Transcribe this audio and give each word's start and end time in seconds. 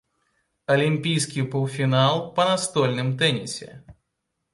Алімпійскі 0.75 1.43
паўфінал 1.51 2.17
па 2.39 2.47
настольным 2.51 3.13
тэнісе. 3.21 3.69